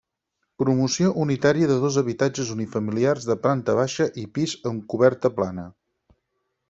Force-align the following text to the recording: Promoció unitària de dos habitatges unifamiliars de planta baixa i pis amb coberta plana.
Promoció 0.61 1.09
unitària 1.25 1.67
de 1.71 1.75
dos 1.83 1.99
habitatges 2.03 2.49
unifamiliars 2.55 3.29
de 3.33 3.37
planta 3.47 3.77
baixa 3.81 4.09
i 4.23 4.25
pis 4.39 4.57
amb 4.71 4.89
coberta 4.95 5.33
plana. 5.39 5.67